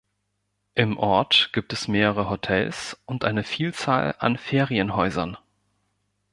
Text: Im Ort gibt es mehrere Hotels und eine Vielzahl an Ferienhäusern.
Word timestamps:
Im 0.73 0.97
Ort 0.97 1.51
gibt 1.53 1.73
es 1.73 1.87
mehrere 1.87 2.27
Hotels 2.27 2.97
und 3.05 3.23
eine 3.23 3.43
Vielzahl 3.43 4.15
an 4.17 4.35
Ferienhäusern. 4.35 5.37